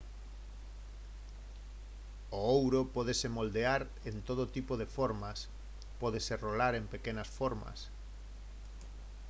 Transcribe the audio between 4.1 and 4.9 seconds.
todo tipo de